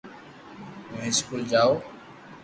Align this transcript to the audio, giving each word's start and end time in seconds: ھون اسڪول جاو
ھون 0.89 0.99
اسڪول 1.09 1.41
جاو 1.51 1.71